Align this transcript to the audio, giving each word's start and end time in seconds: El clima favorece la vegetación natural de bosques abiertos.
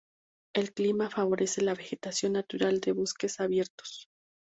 El 0.55 0.73
clima 0.73 1.11
favorece 1.11 1.61
la 1.61 1.75
vegetación 1.75 2.31
natural 2.33 2.79
de 2.79 2.91
bosques 2.93 3.39
abiertos. 3.39 4.09